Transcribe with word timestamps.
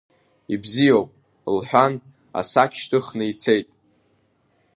Ибзиоуп,— 0.53 1.09
лҳәан, 1.55 1.93
асакь 2.39 2.75
шьҭыхны 2.81 3.23
ицеит. 3.31 3.67